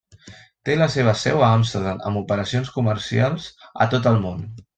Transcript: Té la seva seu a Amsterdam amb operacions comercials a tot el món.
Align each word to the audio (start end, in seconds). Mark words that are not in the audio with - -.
Té 0.69 0.77
la 0.77 0.87
seva 0.93 1.13
seu 1.23 1.43
a 1.47 1.49
Amsterdam 1.57 2.01
amb 2.09 2.21
operacions 2.23 2.73
comercials 2.79 3.47
a 3.87 3.89
tot 3.95 4.11
el 4.15 4.21
món. 4.27 4.43